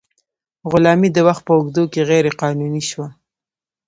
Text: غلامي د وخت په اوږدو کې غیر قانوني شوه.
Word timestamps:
غلامي 0.71 1.09
د 1.13 1.17
وخت 1.27 1.41
په 1.45 1.51
اوږدو 1.57 1.83
کې 1.93 2.01
غیر 2.09 2.25
قانوني 2.41 2.83
شوه. 2.89 3.07